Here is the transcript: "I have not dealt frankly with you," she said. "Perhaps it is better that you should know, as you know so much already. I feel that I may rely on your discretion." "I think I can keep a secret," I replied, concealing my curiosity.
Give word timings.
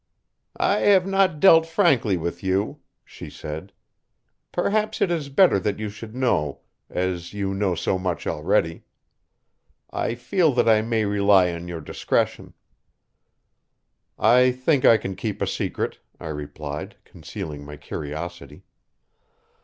"I 0.57 0.79
have 0.79 1.05
not 1.05 1.39
dealt 1.39 1.67
frankly 1.67 2.17
with 2.17 2.41
you," 2.41 2.79
she 3.05 3.29
said. 3.29 3.71
"Perhaps 4.51 4.99
it 4.99 5.11
is 5.11 5.29
better 5.29 5.59
that 5.59 5.77
you 5.77 5.89
should 5.89 6.15
know, 6.15 6.61
as 6.89 7.33
you 7.33 7.53
know 7.53 7.75
so 7.75 7.99
much 7.99 8.25
already. 8.25 8.81
I 9.91 10.15
feel 10.15 10.53
that 10.53 10.67
I 10.67 10.81
may 10.81 11.05
rely 11.05 11.51
on 11.53 11.67
your 11.67 11.81
discretion." 11.81 12.55
"I 14.17 14.51
think 14.51 14.85
I 14.85 14.97
can 14.97 15.15
keep 15.15 15.39
a 15.39 15.45
secret," 15.45 15.99
I 16.19 16.29
replied, 16.29 16.95
concealing 17.05 17.63
my 17.63 17.77
curiosity. 17.77 18.63